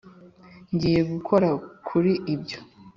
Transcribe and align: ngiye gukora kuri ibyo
ngiye 0.73 1.01
gukora 1.11 1.49
kuri 1.87 2.11
ibyo 2.33 2.59